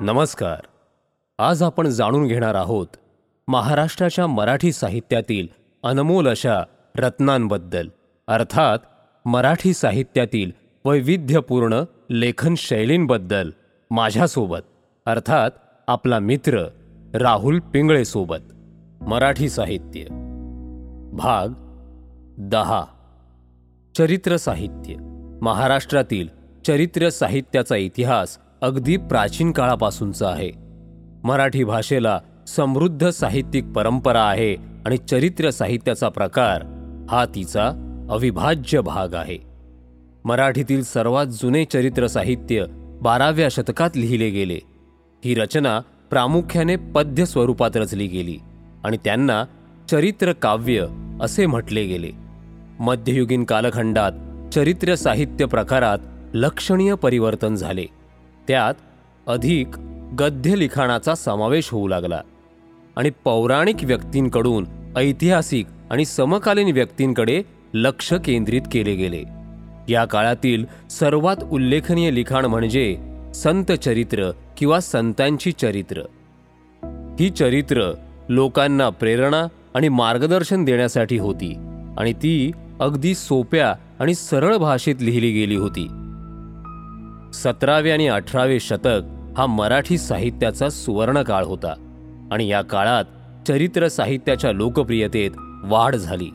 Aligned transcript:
नमस्कार. 0.00 0.60
आज 1.38 1.62
आपण 1.62 1.86
जाणून 1.86 2.26
घेणार 2.26 2.54
आहोत 2.54 2.86
महाराष्ट्राच्या 3.48 4.26
मराठी 4.26 4.72
साहित्यातील 4.72 5.48
अनमोल 5.82 6.28
अशा 6.28 6.62
रत्नांबद्दल. 6.96 7.88
अर्थात 8.28 8.78
मराठी 9.24 9.74
साहित्यातील 9.74 10.50
वैविध्यपूर्ण 10.84 11.82
लेखन 12.10 12.54
शैलींबद्दल 12.56 13.50
माझ्यासोबत. 13.90 14.58
अर्थात 15.06 15.50
आपला 15.88 16.18
मित्र 16.18 16.66
राहुल 17.14 17.58
पिंगळेसोबत 17.58 18.52
मराठी 19.02 19.48
साहित्य. 19.48 20.02
भाग 21.12 21.48
दहा. 22.38 22.84
चरित्र 23.98 24.36
साहित्य. 24.36 24.94
महाराष्ट्रातील 25.42 26.28
चरित्र 26.66 27.08
साहित्याचा 27.08 27.76
इतिहास 27.76 28.38
अगदी 28.62 28.96
प्राचीन 28.96 29.52
काळापासूनचा 29.52 30.28
आहे. 30.28 30.50
मराठी 31.24 31.64
भाषेला 31.64 32.20
समृद्ध 32.46 33.08
साहित्यिक 33.08 33.64
परंपरा 33.64 34.22
आहे 34.22 34.54
आणि 34.86 34.96
चरित्र 34.96 35.50
साहित्याचा 35.50 36.08
प्रकार 36.08 36.62
हा 37.10 37.24
तिचा 37.34 37.66
अविभाज्य 38.10 38.80
भाग 38.80 39.14
आहे. 39.14 39.38
मराठीतील 40.24 40.82
सर्वात 40.82 41.26
जुने 41.26 41.64
चरित्र 41.64 42.06
साहित्य 42.06 42.64
बाराव्या 43.02 43.48
शतकात 43.50 43.90
लिहिले 43.96 44.30
गेले. 44.30 44.58
ही 45.24 45.34
रचना 45.34 45.80
प्रामुख्याने 46.10 46.76
पद्य 46.76 47.26
स्वरूपात 47.26 47.76
रचली 47.76 48.06
गेली 48.06 48.38
आणि 48.84 48.96
त्यांना 49.04 49.44
चरित्र 49.90 50.32
काव्य 50.32 50.86
असे 51.20 51.46
म्हटले 51.46 51.84
गेले. 51.84 52.10
मध्ययुगीन 52.80 53.44
कालखंडात 53.44 54.12
चरित्र 54.54 54.94
साहित्य 54.94 55.46
प्रकारात 55.46 55.98
लक्षणीय 56.34 56.94
परिवर्तन 56.94 57.54
झाले. 57.54 57.86
त्यात 58.48 58.74
अधिक 59.26 59.68
गद्य 60.18 60.58
लिखाणाचा 60.58 61.14
समावेश 61.14 61.68
होऊ 61.70 61.88
लागला 61.88 62.20
आणि 62.96 63.10
पौराणिक 63.24 63.76
व्यक्तींकडून 63.82 64.66
ऐतिहासिक 64.96 65.66
आणि 65.90 66.04
समकालीन 66.04 66.70
व्यक्तींकडे 66.74 67.42
लक्ष 67.74 68.12
केंद्रित 68.12 68.62
केले 68.72 68.94
गेले. 68.94 69.24
या 69.88 70.04
काळातील 70.04 70.64
सर्वात 70.90 71.36
उल्लेखनीय 71.50 72.10
लिखाण 72.10 72.44
म्हणजे 72.44 72.98
संत 73.34 73.72
चरित्र 73.72 74.30
किंवा 74.56 74.80
संतांची 74.80 75.52
चरित्र. 75.52 76.02
ही 77.20 77.30
चरित्र 77.30 77.92
लोकांना 78.28 78.88
प्रेरणा 78.88 79.46
आणि 79.74 79.88
मार्गदर्शन 79.88 80.64
देण्यासाठी 80.64 81.18
होती 81.18 81.54
आणि 81.98 82.12
ती 82.12 82.50
अगदी 82.80 83.14
सोप्या 83.14 83.74
आणि 83.98 84.14
सरळ 84.14 84.56
भाषेत 84.56 84.96
लिहिली 85.00 85.32
गेली 85.32 85.56
होती. 85.56 85.88
सतरावे 87.34 87.90
आणि 87.90 88.08
अठरावे 88.08 88.60
शतक 88.60 89.00
हा 89.36 89.46
मराठी 89.46 89.98
साहित्याचा 89.98 90.68
सुवर्णकाळ 90.68 91.44
होता 91.44 91.74
आणि 92.32 92.48
या 92.48 92.62
काळात 92.62 93.04
चरित्र 93.48 93.88
साहित्याच्या 93.88 94.52
लोकप्रियतेत 94.52 95.30
वाढ 95.64 95.96
झाली. 95.96 96.30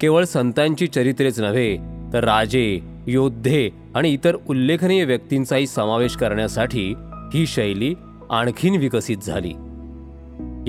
केवळ 0.00 0.24
संतांची 0.24 0.86
चरित्रेच 0.86 1.40
नव्हे 1.40 1.76
तर 2.12 2.24
राजे 2.24 2.80
योद्धे 3.06 3.70
आणि 3.94 4.12
इतर 4.12 4.36
उल्लेखनीय 4.48 5.04
व्यक्तींचाही 5.04 5.66
समावेश 5.66 6.16
करण्यासाठी 6.16 6.94
ही 7.34 7.46
शैली 7.46 7.94
आणखीन 8.30 8.76
विकसित 8.76 9.16
झाली. 9.16 9.52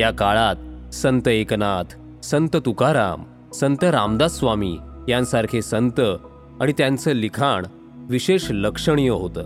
या 0.00 0.10
काळात 0.10 0.56
संत 0.94 1.28
एकनाथ 1.28 1.94
संत 2.24 2.56
तुकाराम 2.56 3.50
संत 3.52 3.84
रामदास 3.84 4.38
स्वामी 4.38 4.78
यांसारखे 5.08 5.62
संत 5.62 6.00
आणि 6.60 6.72
त्यांचं 6.78 7.12
लिखाण 7.12 7.64
विशेष 8.10 8.46
लक्षणीय 8.50 9.10
होतं. 9.10 9.42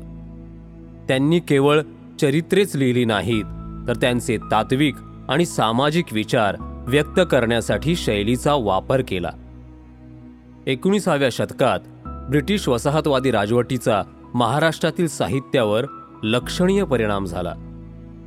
त्यांनी 1.08 1.38
केवळ 1.38 1.80
चरित्रेच 2.20 2.76
लिहिली 2.76 3.04
नाहीत 3.04 3.44
तर 3.88 3.92
त्यांचे 4.00 4.36
तात्विक 4.36 4.94
आणि 5.28 5.46
सामाजिक 5.46 6.04
विचार 6.12 6.56
व्यक्त 6.86 7.20
करण्यासाठी 7.30 7.96
शैलीचा 7.96 8.54
वापर 8.54 9.02
केला. 9.08 9.30
एकोणीसाव्या 10.66 11.28
शतकात 11.32 11.80
ब्रिटिश 12.30 12.68
वसाहतवादी 12.68 13.30
राजवटीचा 13.30 14.02
महाराष्ट्रातील 14.34 15.08
साहित्यावर 15.08 15.84
लक्षणीय 16.22 16.84
परिणाम 16.84 17.24
झाला. 17.24 17.54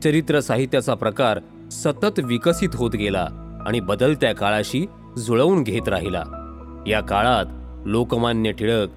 चरित्र 0.03 0.39
साहित्याचा 0.39 0.93
प्रकार 0.93 1.39
सतत 1.71 2.19
विकसित 2.23 2.69
होत 2.73 2.91
गेला 2.91 3.27
आणि 3.67 3.79
बदलत्या 3.79 4.35
काळाशी 4.35 4.85
जुळवून 5.17 5.63
घेत 5.63 5.89
राहिला. 5.89 6.23
या 6.87 6.99
काळात 7.01 7.45
लोकमान्य 7.85 8.51
टिळक 8.51 8.89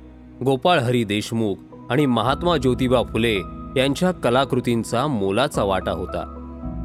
गोपाळ 0.44 0.78
हरी 0.78 1.04
देशमुख 1.04 1.54
आणि 1.90 2.06
महात्मा 2.06 2.56
ज्योतिबा 2.56 3.02
फुले 3.02 3.36
यांच्या 3.76 4.10
कलाकृतींचा 4.10 5.06
मोलाचा 5.06 5.62
वाटा 5.62 5.90
होता. 5.90 6.36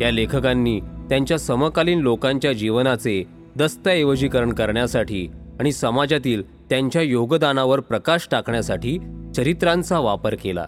या 0.01 0.11
लेखकांनी 0.11 0.79
त्यांच्या 0.79 1.39
समकालीन 1.39 1.99
लोकांच्या 1.99 2.53
जीवनाचे 2.53 3.23
दस्तऐवजीकरण 3.57 4.53
करण्यासाठी 4.53 5.27
आणि 5.59 5.71
समाजातील 5.71 6.69
त्यांच्या 6.69 7.01
योगदानावर 7.01 7.79
प्रकाश 7.79 8.27
टाकण्यासाठी 8.31 8.99
चरित्रांचा 9.35 9.99
वापर 9.99 10.35
केला. 10.35 10.65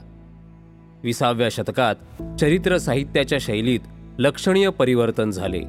विसाव्या 1.04 1.48
शतकात 1.52 2.22
चरित्र 2.40 2.78
साहित्याच्या 2.78 3.38
शैलीत 3.42 3.80
लक्षणीय 4.18 4.70
परिवर्तन 4.70 5.30
झाले. 5.30 5.62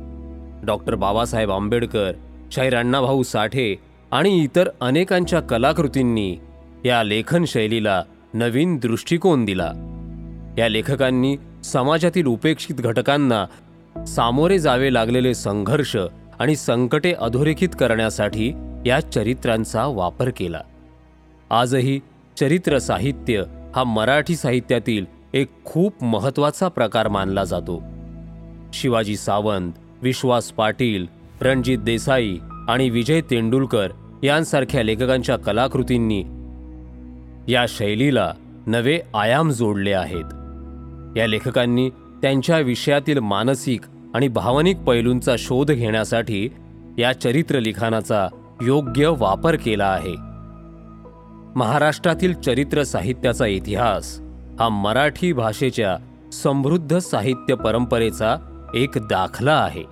डॉक्टर 0.66 0.94
बाबासाहेब 0.94 1.50
आंबेडकर 1.50 2.12
शाहीर 2.52 2.76
अण्णाभाऊ 2.76 3.22
साठे 3.22 3.76
आणि 4.12 4.42
इतर 4.42 4.68
अनेकांच्या 4.80 5.40
कलाकृतींनी 5.40 6.36
या 6.84 7.02
लेखन 7.02 7.44
शैलीला 7.44 8.02
नवीन 8.34 8.76
दृष्टिकोन 8.76 9.44
दिला. 9.44 9.72
या 10.58 10.68
लेखकांनी 10.68 11.36
समाजातील 11.64 12.26
उपेक्षित 12.26 12.74
घटकांना 12.74 13.46
सामोरे 14.04 14.58
जावे 14.58 14.94
लागलेले 14.94 15.34
संघर्ष 15.34 15.96
आणि 16.38 16.56
संकटे 16.56 17.12
अधोरेखित 17.12 17.68
करण्यासाठी 17.80 18.52
या 18.86 19.00
चरित्रांचा 19.00 19.86
वापर 19.86 20.30
केला. 20.36 20.60
आजही 21.50 22.00
चरित्र 22.40 22.78
साहित्य 22.78 23.44
हा 23.76 23.84
मराठी 23.84 24.36
साहित्यातील 24.36 25.04
एक 25.34 25.48
खूप 25.64 26.04
महत्त्वाचा 26.04 26.68
प्रकार 26.68 27.08
मानला 27.08 27.44
जातो. 27.44 27.82
शिवाजी 28.72 29.16
सावंत 29.16 29.72
विश्वास 30.02 30.50
पाटील 30.50 31.06
रणजित 31.40 31.78
देसाई 31.78 32.38
आणि 32.68 32.90
विजय 32.90 33.20
तेंडुलकर 33.20 33.88
यांसारख्या 34.22 34.82
लेखकांच्या 34.82 35.36
कलाकृतींनी 35.36 36.24
या 37.48 37.66
शैलीला 37.68 38.32
नवे 38.66 38.98
आयाम 39.14 39.50
जोडले 39.50 39.92
आहेत. 39.92 40.24
या 41.16 41.26
लेखकांनी 41.26 41.90
त्यांच्या 42.22 42.58
विषयातील 42.58 43.18
मानसिक 43.18 43.80
आणि 44.14 44.28
भावनिक 44.28 44.76
पैलूंचा 44.76 45.34
शोध 45.38 45.70
घेण्यासाठी 45.70 46.48
या 46.98 47.12
चरित्र 47.12 47.60
लिखाणाचा 47.60 48.28
योग्य 48.62 49.08
वापर 49.18 49.56
केला 49.56 49.86
आहे. 49.86 50.14
महाराष्ट्रातील 51.56 52.32
चरित्र 52.32 52.82
साहित्याचा 52.82 53.46
इतिहास 53.46 54.20
हा 54.60 54.68
मराठी 54.68 55.32
भाषेच्या 55.32 55.96
समृद्ध 56.32 56.98
साहित्य 56.98 57.54
परंपरेचा 57.54 58.36
एक 58.74 58.90
दाखला 58.96 59.54
आहे. 59.54 59.84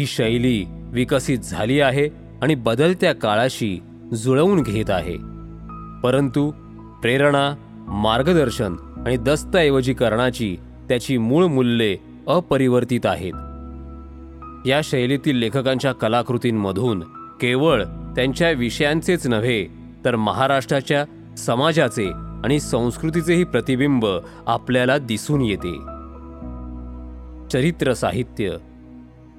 ही 0.00 0.06
शैली 0.06 0.64
विकसित 0.68 1.38
झाली 1.38 1.80
आहे 1.80 2.08
आणि 2.42 2.54
बदलत्या 2.54 3.14
काळाशी 3.14 3.82
जुळवून 4.14 4.62
घेत 4.62 4.90
आहे. 4.90 5.35
परंतु 6.06 6.50
प्रेरणा 7.02 7.54
मार्गदर्शन 7.88 8.76
आणि 9.06 9.16
दस्तऐवजीकरणाची 9.16 10.56
त्याची 10.88 11.18
मूळ 11.18 11.44
मूल्ये 11.44 11.98
अपरिवर्तित 12.28 13.06
आहेत. 13.06 13.32
या 14.66 14.80
शैलीतील 14.84 15.36
लेखकांच्या 15.36 15.92
कलाकृतींमधून 15.92 17.00
केवळ 17.40 17.84
त्यांच्या 17.84 18.50
विषयांचेच 18.50 19.26
नव्हे 19.26 19.66
तर 20.04 20.16
महाराष्ट्राच्या 20.16 21.34
समाजाचे 21.34 22.08
आणि 22.44 22.60
संस्कृतीचेही 22.60 23.44
प्रतिबिंब 23.44 24.06
आपल्याला 24.46 24.98
दिसून 24.98 25.40
येते. 25.40 25.78
चरित्र 27.52 27.92
साहित्य 27.92 28.56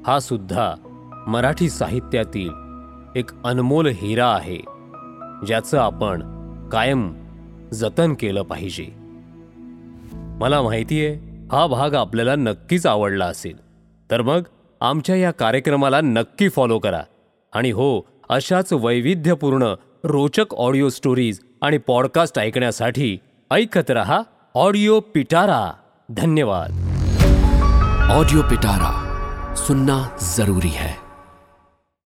हा 0.08 0.20
सुद्धा 0.20 0.74
मराठी 1.28 1.70
साहित्यातील 1.70 2.50
एक 3.16 3.26
अनमोल 3.44 3.88
हिरा 3.88 4.28
आहे 4.28 4.60
ज्याचं 5.46 5.78
आपण 5.78 6.37
कायम 6.72 7.14
जतन 7.74 8.14
केलं 8.14 8.42
पाहिजे. 8.42 8.86
मला 10.14 10.62
माहिती 10.62 11.06
आहे 11.06 11.16
हा 11.52 11.68
भाग 11.68 11.94
आपल्याला 11.94 12.36
नक्कीच 12.36 12.86
आवडला 12.86 13.26
असेल. 13.26 13.58
तर 14.12 14.22
मग 14.22 14.42
आमच्या 14.82 15.16
या 15.16 15.32
कार्यक्रमाला 15.32 16.02
नक्की 16.02 16.50
फॉलो 16.50 16.80
करा. 16.80 17.02
आणि 17.54 17.72
हो 17.72 18.02
अशाच 18.30 18.74
वैविध्यपूर्ण 18.74 19.74
रोचक 20.04 20.54
ऑडिओ 20.54 20.90
स्टोरीज 20.90 21.40
आणि 21.62 21.78
पॉडकास्ट 21.78 22.40
ऐकण्यासाठी 22.40 23.18
ऐकत 23.52 23.92
रहा 23.92 24.22
ऑडिओ 24.56 25.00
पिटारा 25.00 25.74
धन्यवाद. 26.10 26.70
ऑडिओ 28.12 28.42
पिटारा 28.42 29.04
सुनना 29.56 30.10
जरूरी 30.38 30.72
है. 30.72 31.07